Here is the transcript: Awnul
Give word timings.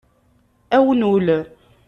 Awnul 0.77 1.37